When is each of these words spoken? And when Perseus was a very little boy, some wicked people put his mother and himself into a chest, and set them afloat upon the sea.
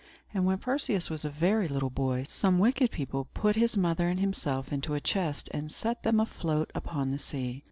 And 0.33 0.47
when 0.47 0.57
Perseus 0.57 1.11
was 1.11 1.25
a 1.25 1.29
very 1.29 1.67
little 1.67 1.91
boy, 1.91 2.23
some 2.27 2.57
wicked 2.57 2.89
people 2.89 3.25
put 3.35 3.55
his 3.55 3.77
mother 3.77 4.09
and 4.09 4.19
himself 4.19 4.73
into 4.73 4.95
a 4.95 4.99
chest, 4.99 5.47
and 5.53 5.69
set 5.71 6.01
them 6.01 6.19
afloat 6.19 6.71
upon 6.73 7.11
the 7.11 7.19
sea. 7.19 7.59